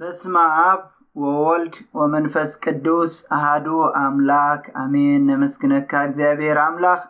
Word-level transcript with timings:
በስማ 0.00 0.34
ኣብ 0.68 0.82
ወወልድ 1.22 1.74
ወመንፈስ 1.98 2.52
ቅዱስ 2.64 3.14
ኣሃዱ 3.36 3.66
ኣምላክ 4.02 4.62
ኣሜን 4.82 5.20
ነመስግነካ 5.30 5.90
እግዚኣብሄር 6.06 6.58
ኣምላኽ 6.66 7.00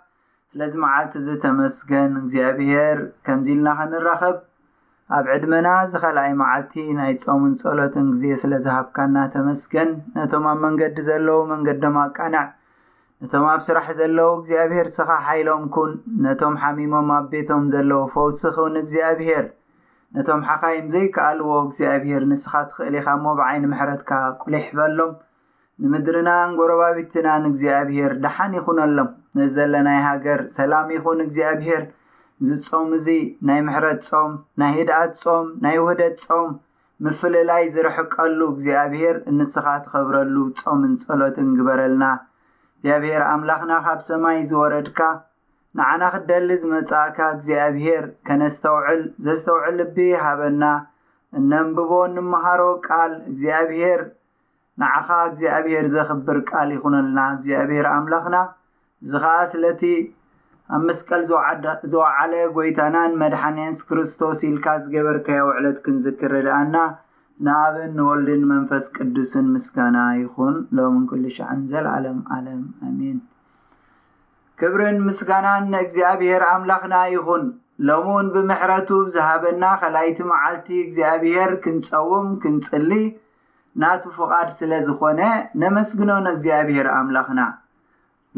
ስለዚ 0.53 0.73
መዓልቲ 0.85 1.13
እዝ 1.21 1.29
ተመስገን 1.45 2.11
እግዚኣብሄር 2.21 2.99
ከምዚ 3.29 3.49
ኢልና 3.55 3.69
ክንራኸብ 3.81 4.37
ኣብ 5.19 5.27
ዕድመና 5.35 5.69
ዝኸልኣይ 5.93 6.33
መዓልቲ 6.43 6.75
ናይ 6.99 7.13
ጾሙን 7.27 7.55
ጸሎትን 7.63 8.09
ግዜ 8.17 8.25
ስለ 8.43 8.53
ዝሃብካ 8.67 8.97
እናተመስገን 9.13 9.93
ነቶም 10.19 10.47
ኣብ 10.55 10.59
መንገዲ 10.67 10.99
ዘለዉ 11.11 11.39
መንገዶም 11.55 11.99
ኣቃንዕ 12.05 12.45
ነቶም 13.23 13.47
ኣብ 13.55 13.61
ስራሕ 13.71 13.87
ዘለዉ 14.03 14.29
እግዚኣብሔር 14.41 14.89
ስኻ 14.99 15.09
ሓይሎም 15.29 15.65
ኩን 15.77 15.93
ነቶም 16.27 16.57
ሓሚሞም 16.65 17.09
ኣብ 17.21 17.25
ቤቶም 17.35 17.65
ዘለዉ 17.75 18.03
ፈውሲ 18.17 18.43
ክውን 18.59 18.77
እግዚኣብሄር 18.85 19.47
ነቶም 20.17 20.41
ሓኻይም 20.47 20.87
ዘይከኣልዎ 20.93 21.51
እግዚኣብሄር 21.67 22.23
ንስኻ 22.31 22.53
ትኽእል 22.71 22.95
ኢኻ 23.01 23.07
እሞ 23.19 23.25
ብዓይኒ 23.39 23.65
ምሕረትካ 23.73 24.11
ቁሊሕበሎም 24.43 25.13
ንምድርና 25.83 26.31
ንጐረባቢትና 26.51 27.29
ንእግዚኣብሄር 27.45 28.13
ደሓን 28.25 28.53
ይኹነ 28.59 28.79
ሎም 28.97 29.09
ነ 29.37 29.47
ዘለናይ 29.55 30.01
ሃገር 30.09 30.41
ሰላም 30.57 30.89
ይኹን 30.97 31.21
እግዚኣብሄር 31.27 31.83
ዝጾም 32.49 32.89
እዚ 32.99 33.07
ናይ 33.49 33.61
ምሕረት 33.69 34.03
ጾም 34.11 34.33
ናይ 34.61 34.73
ህድኣት 34.77 35.15
ጾም 35.23 35.47
ናይ 35.65 35.77
ውህደት 35.85 36.17
ጾም 36.27 36.51
ምፍለላይ 37.05 37.63
ዝርሕቀሉ 37.75 38.39
እግዚኣብሄር 38.53 39.17
እንስኻ 39.31 39.65
ትኸብረሉ 39.87 40.37
ጾምንጸሎት 40.61 41.37
እንግበረልና 41.45 42.05
እግዚኣብሄር 42.83 43.23
ኣምላኽና 43.33 43.73
ካብ 43.87 44.01
ሰማይ 44.11 44.39
ዝወረድካ 44.51 44.99
ንዓና 45.79 46.03
ኽደሊ 46.15 46.49
ዝመጽእካ 46.63 47.19
እግዚኣብሄር 47.35 48.03
ከነስተውዕል 48.29 49.01
ዘስተውዕል 49.27 49.79
እብ 49.85 49.97
ሃበና 50.25 50.65
እነንብቦ 51.39 51.91
ንምሃሮ 52.15 52.61
ቃል 52.87 53.13
እግዚኣብሄር 53.31 54.01
ንዓኻ 54.81 55.09
እግዚኣብሄር 55.31 55.87
ዘኽብር 55.95 56.39
ቃል 56.51 56.69
ይኹን 56.77 56.95
ኣለና 57.01 57.19
እግዚኣብሄር 57.37 57.87
ኣምላኽና 57.95 58.37
እዚ 59.05 59.13
ኸዓ 59.25 59.39
ስለቲ 59.53 59.83
ኣብ 60.75 60.83
ምስቀል 60.89 61.23
ዝዋዓለ 61.93 62.35
ጐይታናን 62.59 63.13
መድሓንአንስ 63.23 63.79
ክርስቶስ 63.89 64.39
ኢልካ 64.51 64.67
ዝገበርከዮ 64.85 65.43
ውዕለት 65.49 65.79
ክንዝክር 65.87 66.33
ረድኣና 66.37 66.75
ናኣብን 67.47 67.93
ንወልሊ 67.99 68.29
ንመንፈስ 68.45 68.85
ቅዱስን 68.97 69.47
ምስጋና 69.57 69.97
ይኹን 70.23 70.57
ሎምን 70.79 71.05
ኩሉሸዕንዘልኣለም 71.13 72.19
ኣለም 72.37 72.63
ኣሚን 72.89 73.19
ክብርን 74.63 74.99
ምስጋናን 75.05 75.65
ንእግዚኣብሄር 75.73 76.43
ኣምላኽና 76.51 76.97
ይኹን 77.13 77.45
ሎሚ 77.89 78.03
እውን 78.11 78.27
ብምሕረቱ 78.35 78.89
ዝሃበና 79.15 79.63
ኻልኣይቲ 79.81 80.19
መዓልቲ 80.31 80.69
እግዚኣብሄር 80.83 81.53
ክንጸውም 81.63 82.27
ክንጽሊ 82.43 82.91
ናቱ 83.83 84.03
ፍቓድ 84.19 84.49
ስለ 84.59 84.71
ዝዀነ 84.87 85.21
ነመስግኖን 85.63 86.27
እግዚኣብሄር 86.35 86.89
ኣምላኽና 86.99 87.41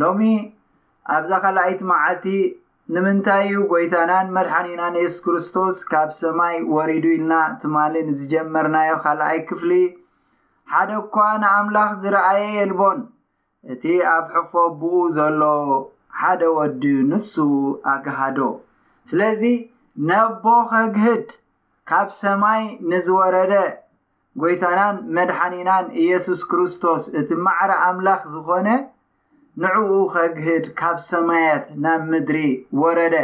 ሎሚ 0.02 0.22
ኣብዛ 1.16 1.32
ኸልኣይቲ 1.46 1.80
መዓልቲ 1.92 2.26
ንምንታይ 2.94 3.44
ዩ 3.54 3.58
ጐይታናን 3.72 4.26
መድሓኒኢናን 4.36 4.96
የሱስ 5.02 5.20
ክርስቶስ 5.26 5.76
ካብ 5.92 6.10
ሰማይ 6.20 6.56
ወሪዱ 6.76 7.04
ኢልና 7.16 7.32
ትማሊ 7.62 7.94
ንዝጀመርናዮ 8.10 8.92
ኻልኣይ 9.06 9.38
ክፍሊ 9.50 9.70
ሓደ 10.74 10.90
እኳ 11.02 11.16
ንኣምላኽ 11.44 11.92
ዝረኣየ 12.04 12.42
የልቦን 12.60 13.00
እቲ 13.74 13.84
ኣብ 14.14 14.26
ሕፎ 14.36 14.52
ብኡ 14.80 14.96
ዘሎ 15.18 15.42
ሓደ 16.20 16.42
ወዲዩ 16.56 16.96
ንሱ 17.10 17.32
ኣግሃዶ 17.92 18.38
ስለዚ 19.10 19.42
ነቦ 20.08 20.44
ኸግህድ 20.72 21.28
ካብ 21.90 22.08
ሰማይ 22.22 22.62
ንዝወረደ 22.90 23.54
ጐይታናን 24.42 24.96
መድሓኒናን 25.16 25.86
ኢየሱስ 26.02 26.40
ክርስቶስ 26.50 27.02
እቲ 27.20 27.30
ማዕረ 27.46 27.70
ኣምላኽ 27.88 28.22
ዝኾነ 28.34 28.68
ንዕኡ 29.64 29.88
ኸግህድ 30.14 30.64
ካብ 30.80 30.96
ሰማያት 31.10 31.64
ናብ 31.84 32.02
ምድሪ 32.12 32.36
ወረደ 32.82 33.16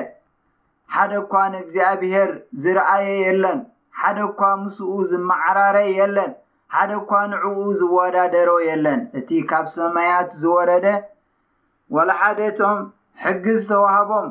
ሓደኳ 0.94 1.32
ንእግዚኣብሔር 1.54 2.30
ዝረአየ 2.64 3.08
የለን 3.26 3.60
ሓደ 4.00 4.18
ኳ 4.38 4.50
ምስኡ 4.62 4.90
ዝመዓራረይ 5.10 5.88
የለን 6.00 6.32
ሓደ 6.74 6.90
ኳ 7.08 7.12
ንዕኡ 7.32 7.56
ዝወዳደሮ 7.80 8.50
የለን 8.68 9.00
እቲ 9.20 9.28
ካብ 9.52 9.66
ሰማያት 9.78 10.28
ዝወረደ 10.42 10.86
ወላሓደቶም 11.96 12.78
ሕጊ 13.24 13.44
ዝተዋህቦም 13.62 14.28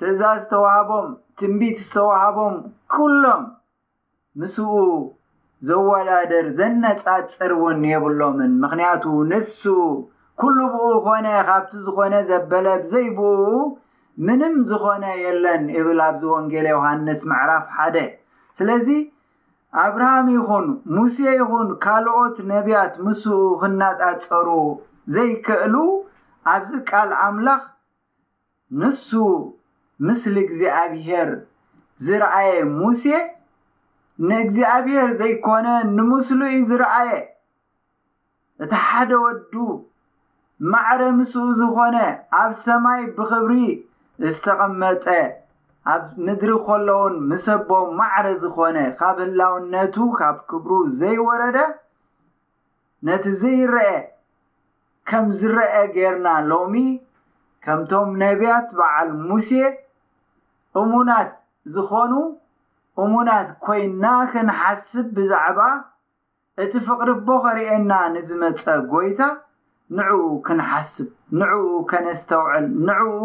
ትእዛዝ 0.00 0.38
ዝተዋህቦም 0.44 1.06
ትንቢት 1.40 1.78
ዝተዋሃቦም 1.88 2.56
ኩሎም 2.94 3.44
ምስኡ 4.40 4.70
ዘወዳደር 5.68 6.46
ዘነጻፅር 6.58 7.52
እውን 7.58 7.80
የብሎምን 7.92 8.52
ምክንያቱ 8.64 9.04
ንሱ 9.32 9.62
ኩሉ 10.40 10.58
ብኡ 10.72 10.88
ኮነ 11.06 11.26
ካብቲ 11.48 11.72
ዝኾነ 11.84 12.14
ዘበለ 12.28 12.66
ብዘይብእኡ 12.82 13.44
ምንም 14.26 14.54
ዝኾነ 14.68 15.04
የለን 15.24 15.64
እብል 15.78 15.98
ኣብዚ 16.08 16.22
ወንጌለ 16.36 16.66
ዮሃንስ 16.76 17.20
ምዕራፍ 17.30 17.66
ሓደ 17.76 17.96
ስለዚ 18.58 18.88
ኣብርሃም 19.84 20.28
ይኹን 20.36 20.66
ሙሴ 20.96 21.16
ይኹን 21.40 21.68
ካልኦት 21.84 22.36
ነቢያት 22.52 22.94
ምስኡ 23.06 23.32
ክነፃፀሩ 23.62 24.48
ዘይክእሉ 25.16 25.74
ኣብዚ 26.54 26.72
ቃል 26.90 27.10
ኣምላኽ 27.26 27.62
ንሱ 28.80 29.08
ምስሊ 30.06 30.34
እግዚኣብሄር 30.46 31.30
ዝረኣየ 32.04 32.52
ሙሴ 32.78 33.04
ንእግዚኣብሔር 34.28 35.08
ዘይኮነ 35.20 35.66
ንምስሊ 35.96 36.40
እዩ 36.50 36.60
ዝረኣየ 36.70 37.10
እቲ 38.64 38.72
ሓደ 38.86 39.10
ወዱ 39.24 39.52
ማዕረ 40.70 41.00
ምስኡ 41.18 41.44
ዝኮነ 41.58 41.96
ኣብ 42.42 42.52
ሰማይ 42.64 43.00
ብክብሪ 43.16 43.52
ዝተቐመጠ 44.34 45.04
ኣብ 45.92 46.02
ምድሪ 46.24 46.52
ከሎውን 46.66 47.14
ምሰቦ 47.28 47.68
ማዕረ 47.98 48.26
ዝኮነ 48.42 48.76
ካብ 49.00 49.16
ህላውነቱ 49.24 49.94
ካብ 50.18 50.36
ክብሩ 50.50 50.70
ዘይወረደ 51.00 51.58
ነቲ 53.06 53.24
ዘይረአ 53.40 53.88
ከም 55.10 55.26
ዝረአ 55.38 55.74
ጌርና 55.96 56.28
ሎሚ 56.50 56.74
ከምቶም 57.64 58.08
ነቢያት 58.22 58.68
በዓል 58.78 59.08
ሙሴ 59.28 59.50
እሙናት 60.80 61.30
ዝኾኑ 61.74 62.12
እሙናት 63.02 63.48
ኮይና 63.66 64.04
ክንሓስብ 64.32 65.06
ብዛዕባ 65.16 65.60
እቲ 66.62 66.72
ፍቕሪ 66.86 67.10
ቦ 67.26 67.36
ኸርእየና 67.44 67.92
ንዝመፀ 68.14 68.62
ጎይታ 68.92 69.20
ንዕኡ 69.98 70.20
ክንሓስብ 70.46 71.08
ንዕኡ 71.40 71.64
ከነስተውዕል 71.90 72.66
ንዕኡ 72.88 73.24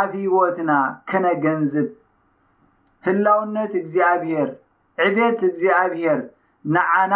ኣብ 0.00 0.12
ሂወትና 0.22 0.70
ከነገንዝብ 1.10 1.88
ህላውነት 3.08 3.72
እግዚኣብሄር 3.82 4.48
ዕብት 5.06 5.38
እግዚኣብሄር 5.50 6.20
ንዓና 6.74 7.14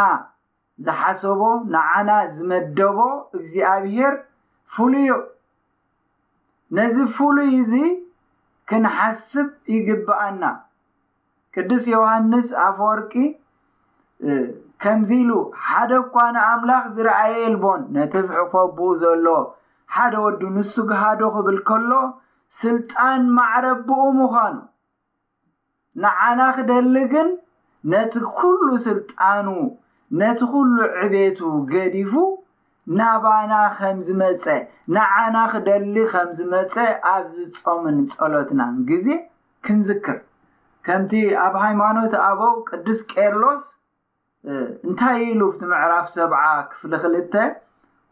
ዝሓሰቦ 0.84 1.42
ንዓና 1.74 2.10
ዝመደቦ 2.34 2.98
እግዚኣብሄር 3.38 4.14
ፍሉዩ 4.74 5.08
ነዚ 6.78 6.96
ፍሉይ 7.16 7.50
እዚ 7.62 7.74
ክንሓስብ 8.70 9.48
ይግባአና 9.74 10.42
ቅዱስ 11.54 11.84
ዮውሃንስ 11.94 12.48
ኣፈወርቂ 12.66 13.12
ከምዚ 14.82 15.10
ኢሉ 15.22 15.30
ሓደ 15.68 15.91
እኳነ 16.04 16.36
ኣምላኽ 16.50 16.84
ዝረኣየልቦን 16.94 17.82
ነቲ 17.97 18.12
ፍሕከብኡ 18.28 18.88
ዘሎ 19.02 19.26
ሓደ 19.94 20.14
ወዲ 20.24 20.41
ንሱ 20.56 20.74
ግሃዶ 20.91 21.20
ክብል 21.36 21.58
ከሎ 21.68 21.91
ስልጣን 22.62 23.22
ማዕረብኡ 23.36 24.00
ምዃኑ 24.20 24.56
ንዓና 26.02 26.41
ክደሊግን 26.56 27.28
ነቲ 27.92 28.12
ኩሉ 28.36 28.66
ስልጣኑ 28.88 29.47
ነቲ 30.19 30.41
ኩሉ 30.53 30.77
ዕቤቱ 31.03 31.39
ገዲፉ 31.72 32.12
ናባና 32.98 33.53
ከምዝመፀ 33.78 34.45
ንዓና 34.95 35.36
ክደሊ 35.53 35.95
ከምዝመፀ 36.12 36.74
ኣብዝፆምን 37.12 37.98
ፀሎትናን 38.15 38.72
ግዜ 38.89 39.07
ክንዝክር 39.66 40.18
ከምቲ 40.86 41.12
ኣብ 41.45 41.54
ሃይማኖት 41.65 42.12
ኣቦ 42.28 42.41
ቅዱስ 42.71 43.01
ቀርሎስ 43.12 43.62
እንታይ 44.89 45.22
ሉፍቲ 45.41 45.62
ምዕራፍ 45.71 46.07
ሰብ 46.16 46.33
ክፍሊ 46.72 46.92
ክል 47.03 47.15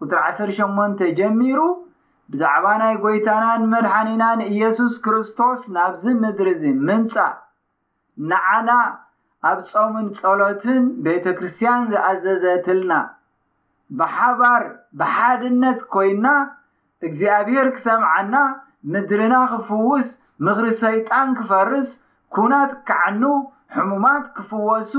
ቁፅር 0.02 0.18
18 0.30 1.04
ጀሚሩ 1.18 1.60
ብዛዕባ 2.32 2.64
ናይ 2.82 2.94
ጎይታና 3.04 3.44
ንመድሓኒና 3.62 4.22
ንኢየሱስ 4.40 4.94
ክርስቶስ 5.04 5.60
ናብዚ 5.76 6.04
ምድሪ 6.22 6.48
እዚ 6.56 6.62
ምምፃእ 6.86 7.34
ንዓና 8.30 8.68
ኣብ 9.48 9.58
ጾምን 9.70 10.06
ጸሎትን 10.18 10.80
ቤተ 11.06 11.24
ክርስትያን 11.38 11.82
ዝኣዘዘትልና 11.90 12.92
ብሓባር 13.98 14.62
ብሓድነት 15.00 15.80
ኮይንና 15.94 16.26
እግዚኣብሔር 17.06 17.68
ክሰምዓና 17.76 18.34
ምድርና 18.92 19.34
ክፍውስ 19.52 20.08
ምኽሪ 20.46 20.66
ሰይጣን 20.82 21.28
ክፈርስ 21.38 21.88
ኩናት 22.34 22.72
ከዐኑ 22.88 23.22
ሕሙማት 23.76 24.24
ክፍወሱ 24.36 24.92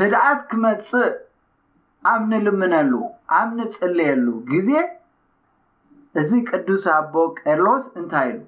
ህድኣት 0.00 0.40
ክመጽእ 0.50 1.14
ኣብ 2.12 2.22
ንልምነሉ 2.32 2.92
ኣብ 3.38 3.48
ንጽልየሉ 3.58 4.26
ግዜ 4.50 4.68
እዚ 6.20 6.30
ቅዱስ 6.50 6.84
ኣቦ 6.98 7.14
ቀርሎስ 7.40 7.84
እንታይ 8.00 8.28
ኢዩ 8.34 8.40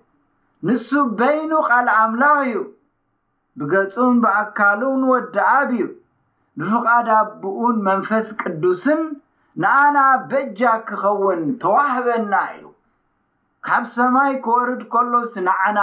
ንሱ 0.66 0.88
በይኑ 1.18 1.50
ቓልእ 1.68 1.96
ኣምላኽ 2.02 2.36
እዩ 2.50 2.58
ብገጹም 3.58 4.14
ብኣካሉ 4.22 4.80
ንወዲኣብዩ 5.02 5.82
ብፍቓድብኡን 6.60 7.76
መንፈስ 7.88 8.26
ቅዱስን 8.42 9.02
ንኣና 9.62 9.98
በጃ 10.30 10.60
ክኸውን 10.88 11.40
ተዋህበና 11.62 12.32
እዩ 12.54 12.62
ካብ 13.66 13.84
ሰማይ 13.94 14.32
ክወርድ 14.44 14.82
ከሎስ 14.92 15.32
ንዓና 15.46 15.80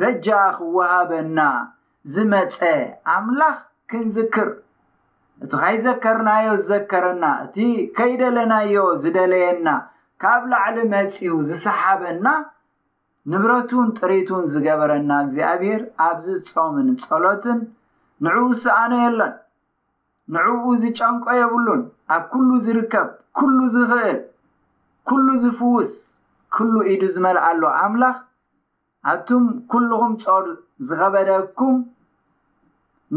በጃ 0.00 0.26
ክወሃበና 0.56 1.38
ዝመፀ 2.14 2.58
ኣምላኽ 3.14 3.56
ክንዝክር 3.90 4.48
እቲ 5.44 5.52
ኸይዘከርናዮ 5.62 6.46
ዝዘከረና 6.60 7.24
እቲ 7.44 7.56
ከይደለናዮ 7.96 8.84
ዝደለየና 9.02 9.68
ካብ 10.22 10.42
ላዕሊ 10.52 10.76
መጺኡ 10.94 11.32
ዝሰሓበና 11.48 12.26
ንብረቱን 13.32 13.86
ጥሪቱን 13.98 14.42
ዝገበረና 14.52 15.10
እግዚኣብሔር 15.24 15.82
ኣብዚ 16.06 16.26
ጾምን 16.50 16.88
ፀሎትን 17.04 17.58
ንዕኡ 18.24 18.44
ሰኣነ 18.62 18.92
የሎን 19.04 19.32
ንዕኡ 20.34 20.62
ዝጨንቆ 20.82 21.26
የብሉን 21.40 21.82
ኣብ 22.16 22.22
ኩሉ 22.34 22.48
ዝርከብ 22.66 23.08
ኩሉ 23.38 23.58
ዝኽእል 23.74 24.20
ኩሉ 25.08 25.26
ዝፍውስ 25.42 25.92
ኩሉ 26.56 26.74
ኢዱ 26.92 27.02
ዝመልኣሉ 27.16 27.62
ኣምላኽ 27.82 28.16
ኣቱም 29.12 29.44
ኩሉኩም 29.72 30.14
ፀሉ 30.24 30.46
ዝኸበደኩም 30.88 31.76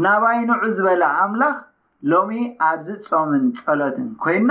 ናባይ 0.04 0.38
ንዑ 0.48 0.62
ዝበላ 0.76 1.02
ኣምላኽ 1.22 1.56
ሎሚ 2.10 2.32
ኣብዚ 2.68 2.88
ጾምን 3.08 3.44
ፀሎትን 3.62 4.08
ኮይና 4.24 4.50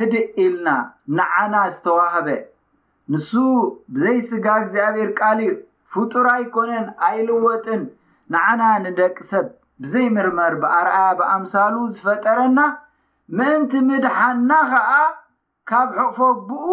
ህድ 0.00 0.12
ኢልና 0.44 0.68
ንዓና 1.18 1.54
ዝተዋህበ 1.76 2.26
ንሱ 3.12 3.30
ብዘይ 3.94 4.18
ስጋ 4.30 4.46
እግዚኣብሔር 4.62 5.10
ቃሊ 5.20 5.40
ፍጡራ 5.92 6.26
ኣይኮነን 6.38 6.86
ኣይልወጥን 7.06 7.82
ንዓና 8.32 8.60
ንደቂ 8.84 9.16
ሰብ 9.30 9.46
ብዘይምርመር 9.82 10.54
ብኣርኣያ 10.62 11.08
ብኣምሳሉ 11.18 11.74
ዝፈጠረና 11.94 12.60
ምእንቲ 13.38 13.72
ምድሓና 13.88 14.50
ከዓ 14.70 14.90
ካብ 15.70 15.88
ሕፎብኡ 15.98 16.70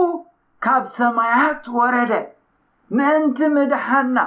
ካብ 0.66 0.84
ሰማያት 0.98 1.64
ወረደ 1.80 2.12
ምእንቲ 2.98 3.40
ምድሓና 3.56 4.18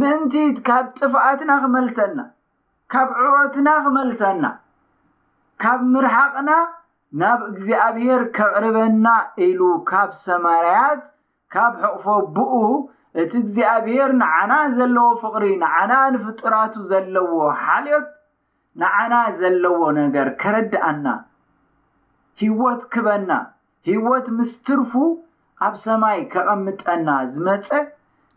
ምእንቲ 0.00 0.34
ካብ 0.68 0.86
ጥፍኣትና 0.98 1.50
ክመልሰና 1.62 2.18
ካብ 2.94 3.08
ዕወትና 3.24 3.68
ክመልሰና 3.84 4.44
ካብ 5.62 5.80
ምርሓቅና 5.92 6.50
ናብ 7.20 7.40
እግዚኣብሄር 7.50 8.22
ከዕርበና 8.36 9.06
ኢሉ 9.46 9.60
ካብ 9.90 10.10
ሰማርያት 10.26 11.02
ካብ 11.54 11.72
ሕቕፎ 11.82 12.04
ብኡ 12.36 12.52
እቲ 13.22 13.32
እግዚኣብሄር 13.42 14.10
ንዓና 14.22 14.52
ዘለዎ 14.76 15.08
ፍቅሪ 15.22 15.44
ንዓና 15.62 15.92
ንፍጥራቱ 16.14 16.74
ዘለዎ 16.90 17.30
ሓልዮት 17.64 18.06
ንዓና 18.82 19.14
ዘለዎ 19.40 19.78
ነገር 20.00 20.28
ከረዳአና 20.40 21.06
ሂወት 22.42 22.82
ክበና 22.94 23.30
ሂይወት 23.88 24.26
ምስትርፉ 24.38 24.92
ኣብ 25.66 25.74
ሰማይ 25.86 26.18
ከቐምጠና 26.32 27.08
ዝመፀ 27.32 27.70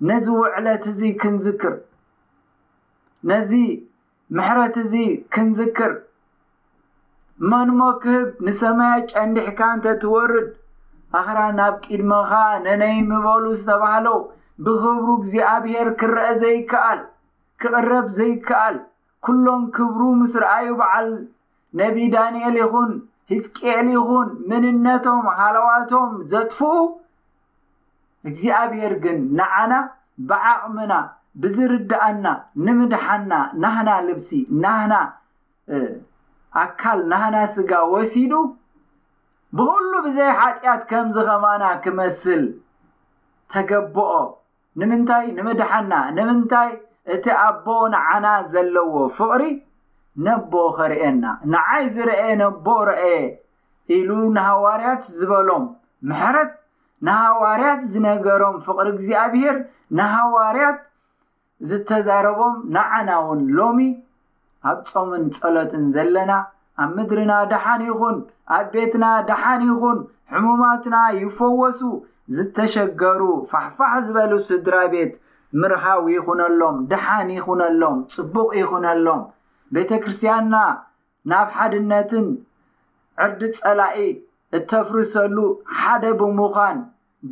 ነዚ 0.09 0.25
ውዕለት 0.39 0.83
እዚ 0.91 1.01
ክንዝክር 1.21 1.75
ነዚ 3.29 3.51
ምሕረት 4.37 4.75
እዚ 4.85 4.93
ክንዝክር 5.33 5.91
እማንሞ 7.43 7.79
ክህብ 8.03 8.27
ንሰማይ 8.45 8.99
ጨንዲሕካ 9.11 9.59
እንተትወርድ 9.77 10.47
ኣኽራ 11.17 11.39
ናብ 11.57 11.75
ቂድሞካ 11.85 12.31
ነነይምበሉ 12.65 13.43
ዝተባሃሎ 13.59 14.07
ብክብሩ 14.65 15.05
እግዚኣብሄር 15.19 15.87
ክረአ 15.99 16.29
ዘይከኣል 16.43 17.01
ክቕረብ 17.63 18.07
ዘይከኣል 18.19 18.75
ኩሎም 19.25 19.63
ክብሩ 19.75 19.99
ምስ 20.21 20.33
ረኣዩ 20.43 20.67
በዓል 20.79 21.09
ነቢ 21.81 21.97
ዳንኤል 22.15 22.57
ይኹን 22.63 22.91
ሂዝቅኤል 23.31 23.87
ይኹን 23.97 24.29
ምንነቶም 24.49 25.23
ሃለዋቶም 25.39 26.11
ዘጥፍኡ 26.31 26.73
እግዚኣብሄር 28.29 28.93
ግን 29.05 29.17
ንዓና 29.39 29.73
ብዓቕምና 30.29 30.93
ብዝርዳእና 31.41 32.25
ንምድሓና 32.65 33.31
ናህና 33.63 33.89
ልብሲ 34.09 34.29
ናህና 34.63 34.93
ኣካል 36.63 36.99
ናህና 37.11 37.37
ስጋ 37.55 37.71
ወሲዱ 37.93 38.33
ብኩሉ 39.57 39.91
ብዘይ 40.05 40.29
ሓጢኣት 40.39 40.81
ከምዝከማና 40.89 41.63
ክመስል 41.83 42.43
ተገብኦ 43.53 44.09
ንምንታይ 44.79 45.25
ንምድሓና 45.37 45.93
ንምንታይ 46.17 46.71
እቲ 47.15 47.25
ኣቦ 47.47 47.67
ንዓና 47.93 48.25
ዘለዎ 48.53 48.95
ፍቕሪ 49.17 49.43
ነቦ 50.25 50.53
ኸርእና 50.77 51.25
ንዓይ 51.53 51.85
ዝርአየ 51.95 52.27
ነቦ 52.41 52.67
ርአየ 52.89 53.17
ኢሉ 53.97 54.09
ንሃዋርያት 54.37 55.01
ዝበሎም 55.17 55.65
ምሕረት 56.09 56.51
ንሃዋርያት 57.07 57.81
ዝነገሮም 57.91 58.55
ፍቕሪ 58.65 58.87
እግዚኣብሄር 58.95 59.57
ንሃዋርያት 59.97 60.81
ዝተዛረቦም 61.69 62.55
ንዓና 62.75 63.09
ውን 63.27 63.41
ሎሚ 63.57 63.81
ኣብ 64.69 64.79
ጾምን 64.91 65.23
ጸሎትን 65.37 65.83
ዘለና 65.95 66.31
ኣብ 66.83 66.89
ምድርና 66.97 67.33
ድሓን 67.51 67.81
ይኹን 67.89 68.17
ኣብ 68.55 68.65
ቤትና 68.73 69.05
ድሓን 69.29 69.61
ይኹን 69.69 69.99
ሕሙማትና 70.33 70.95
ይፈወሱ 71.21 71.79
ዝተሸገሩ 72.37 73.21
ፋሕፋሕ 73.51 73.91
ዝበሉ 74.07 74.33
ስድራ 74.47 74.75
ቤት 74.93 75.13
ምርሃዊ 75.61 76.07
ይኹነ 76.15 76.41
ሎም 76.59 76.77
ድሓን 76.91 77.29
ይኹነ 77.37 77.61
ሎም 77.81 77.97
ፅቡቕ 78.15 78.49
ይኹነ 78.61 78.85
ሎም 79.05 79.21
ቤተ 79.75 79.89
ክርስትያንና 80.03 80.55
ናብ 81.31 81.47
ሓድነትን 81.57 82.27
ዕርዲ 83.25 83.41
ጸላኢ 83.59 83.97
እተፍርሰሉ 84.57 85.37
ሓደ 85.79 86.03
ብምዃን 86.19 86.79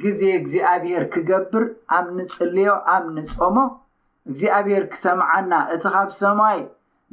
ግዜ 0.04 0.22
እግዚኣብሄር 0.40 1.04
ክገብር 1.14 1.66
ኣብ 1.98 2.06
ንጽልዮ 2.18 2.70
ኣብ 2.94 3.04
ንጾሞ 3.18 3.58
እግዚኣብሄር 4.30 4.84
ክሰምዓና 4.94 5.52
እቲ 5.76 5.84
ካብ 5.94 6.10
ሰማይ 6.22 6.60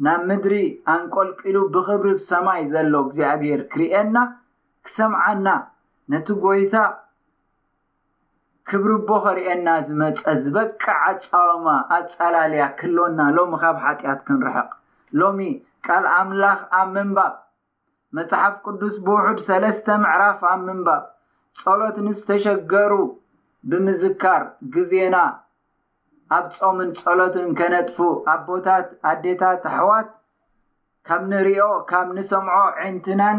ናብ 0.05 0.21
ምድሪ 0.29 0.55
ኣንቆልቂሉ 0.93 1.57
ብክብርብ 1.75 2.19
ሰማይ 2.29 2.63
ዘሎ 2.71 2.93
እግዚዕብሔር 3.07 3.61
ክርአና 3.73 4.17
ክሰምዓና 4.87 5.47
ነቲ 6.13 6.29
ጎይታ 6.45 6.75
ክብርቦ 8.71 9.09
ኸርእና 9.25 9.69
ዝመፀ 9.87 10.23
ዝበቅዕ 10.43 10.97
ኣፃወማ 11.09 11.67
ኣፀላልያ 11.97 12.65
ክህልና 12.81 13.21
ሎሚ 13.37 13.53
ካብ 13.63 13.77
ሓጢኣት 13.85 14.21
ክንርሕቕ 14.27 14.69
ሎሚ 15.21 15.39
ካል 15.87 16.05
ኣምላኽ 16.17 16.59
ኣብ 16.81 16.89
ምንባብ 16.97 17.35
መፅሓፍ 18.19 18.55
ቅዱስ 18.65 18.95
ብውሑድ 19.07 19.39
ሰለስተ 19.49 19.87
ምዕራፍ 20.05 20.41
ኣብ 20.53 20.61
ምንባብ 20.69 21.03
ፀሎት 21.61 21.97
ምዝተሸገሩ 22.07 22.93
ብምዝካር 23.71 24.43
ግዜና 24.75 25.15
ኣብ 26.35 26.45
ፆምን 26.59 26.91
ፀሎትን 27.01 27.47
ከነጥፉ 27.59 27.97
ኣብቦታት 28.35 28.87
ኣዴታት 29.11 29.63
ኣሕዋት 29.71 30.09
ካብ 31.07 31.23
ንሪዮ 31.31 31.65
ካብ 31.91 32.09
ንሰምዖ 32.17 32.57
ዒንትናን 32.83 33.39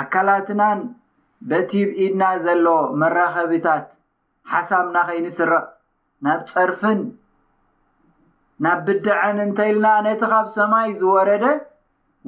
ኣካላትናን 0.00 0.80
በቲብ 1.50 1.88
ኢድና 2.04 2.22
ዘሎ 2.44 2.66
መራኸቢታት 3.00 3.88
ሓሳብና 4.52 4.96
ከይንስረ 5.08 5.52
ናብ 6.26 6.40
ፀርፍን 6.52 7.00
ናብ 8.64 8.80
ብድዕን 8.86 9.38
እንተኢልና 9.46 9.86
ነቲ 10.08 10.22
ካብ 10.32 10.46
ሰማይ 10.56 10.88
ዝወረደ 11.00 11.44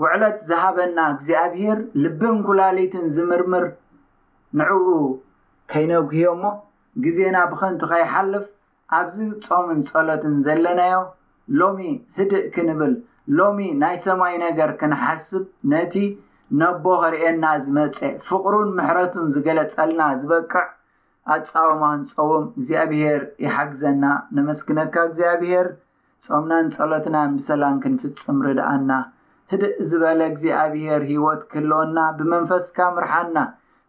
ውዕለት 0.02 0.38
ዝሃበና 0.48 0.98
እግዚኣብሂር 1.14 1.78
ልብን 2.02 2.38
ኩላሊትን 2.48 3.04
ዝምርምር 3.16 3.66
ንዕኡ 4.60 4.86
ከይነጉህዮ 5.72 6.30
ሞ 6.42 6.46
ግዜና 7.04 7.36
ብኸንቲ 7.50 7.82
ከይሓልፍ 7.90 8.46
ኣብዚ 8.98 9.18
ጾምን 9.46 9.78
ጸሎትን 9.88 10.34
ዘለናዮም 10.46 11.06
ሎሚ 11.60 11.78
ህድእ 12.16 12.44
ክንብል 12.54 12.92
ሎሚ 13.38 13.58
ናይ 13.80 13.96
ሰማይ 14.04 14.34
ነገር 14.46 14.70
ክንሓስብ 14.80 15.44
ነቲ 15.72 15.94
ነቦ 16.60 16.84
ኸርእየና 17.02 17.44
ዝመፀ 17.64 17.98
ፍቅሩን 18.28 18.70
ምሕረቱን 18.78 19.26
ዝገለፀልና 19.34 20.02
ዝበቅዕ 20.20 20.64
ኣፃወማንፀቦም 21.32 22.44
እግዚኣብሄር 22.56 23.22
ይሓግዘና 23.44 24.04
ነመስክነካ 24.36 24.94
እግዚኣብሄር 25.08 25.66
ጾምናን 26.26 26.66
ጸሎትናን 26.76 27.30
ብሰላም 27.38 27.76
ክንፍፅም 27.84 28.38
ርድኣና 28.46 28.90
ህድእ 29.52 29.76
ዝበለ 29.90 30.20
እግዚኣብሄር 30.32 31.02
ሂወት 31.12 31.40
ክህልወና 31.52 31.96
ብመንፈስካ 32.18 32.78
ምርሓና 32.96 33.36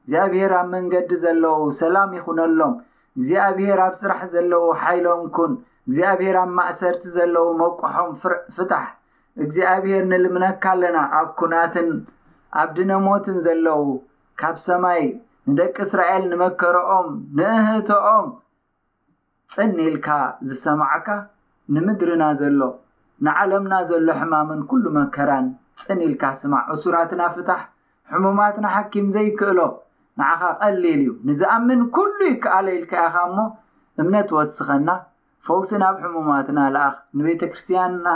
እግዚኣብሄር 0.04 0.52
ኣብ 0.62 0.68
መንገዲ 0.76 1.10
ዘለዎ 1.26 1.60
ሰላም 1.82 2.10
ይኹነሎም 2.20 2.74
እግዚኣብሄር 3.18 3.80
ኣብ 3.86 3.94
ስራሕ 4.02 4.20
ዘለዉ 4.34 4.66
ሓይሎም 4.82 5.24
ኩን 5.36 5.52
እግዚኣብሔር 5.88 6.36
ኣብ 6.44 6.50
ማእሰርቲ 6.60 7.04
ዘለዉ 7.16 7.46
መቋሖም 7.62 8.10
ፍርዕፍታሕ 8.22 8.86
እግዚኣብሄር 9.46 10.04
ንልምነካ 10.12 10.64
ኣለና 10.76 10.98
ኣብ 11.20 11.28
ኩናትን 11.40 11.90
ኣብ 12.62 12.70
ድነሞትን 12.78 13.38
ዘለዉ 13.48 13.78
ካብ 14.42 14.56
ሰማይ 14.68 15.02
ንደቂ 15.52 15.76
እስራኤል 15.88 16.24
ንመከሮኦም 16.32 17.08
ንእህቶኦም 17.38 18.28
ጸኒ 19.56 19.76
ኢልካ 19.90 20.08
ዝሰማዕካ 20.50 21.08
ንምድርና 21.76 22.24
ዘሎ 22.42 22.60
ንዓለምና 23.26 23.74
ዘሎ 23.90 24.08
ሕማምን 24.22 24.62
ኩሉ 24.72 24.86
መከራን 24.98 25.48
ጽኒ 25.84 26.00
ኢልካ 26.10 26.24
ስማዕ 26.42 26.64
እሱራትና 26.76 27.22
ፍታሕ 27.36 27.62
ሕሙማትና 28.12 28.66
ሓኪም 28.76 29.08
ዘይክእሎ 29.16 29.60
ንዓኻ 30.20 30.42
ቀሊል 30.62 30.86
እዩ 31.02 31.06
ንዝኣምን 31.28 31.82
ኩሉይ 31.96 32.34
ከኣለ 32.44 32.68
ኢልክያኻ 32.78 33.16
እሞ 33.30 33.38
እምነት 34.02 34.30
ወስኸና 34.38 34.90
ፈውትናኣብ 35.48 35.96
ሕሙማትና 36.04 36.60
ላኣኽ 36.76 36.96
ንቤተ 37.20 37.42
ክርስትያንና 37.54 38.08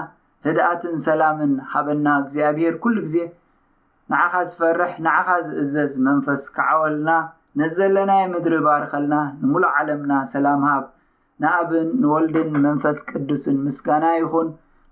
ህድኣትን 0.46 0.96
ሰላምን 1.08 1.54
ሃበና 1.72 2.06
እግዚኣብሄር 2.22 2.76
ኩሉ 2.84 2.96
ግዜ 3.08 3.18
ንዓኻ 4.12 4.34
ዝፈርሕ 4.50 4.94
ንዓኻ 5.08 5.28
ዝእዘዝ 5.48 5.92
መንፈስ 6.10 6.44
ክዓወልና 6.58 7.10
ነ 7.60 7.68
ዘለናይ 7.78 8.24
ምድሪ 8.34 8.54
ባርኸልና 8.68 9.16
ንሙሉእ 9.42 9.74
ዓለምና 9.80 10.12
ሰላምሃብ 10.34 10.84
ንኣብን 11.44 11.88
ንወልድን 12.04 12.50
መንፈስ 12.68 12.98
ቅዱስን 13.10 13.58
ምስጋና 13.66 14.06
ይኹን 14.22 14.50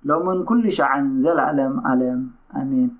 ሎምን 0.10 0.40
ኩሉይ 0.50 0.74
ሸዕን 0.80 1.06
ዘላኣለም 1.24 1.74
ኣለም 1.94 2.22
ኣሜን 2.62 2.92